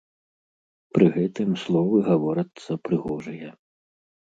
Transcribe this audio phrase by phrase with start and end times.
[0.95, 3.49] Пры гэтым словы гаворацца прыгожыя.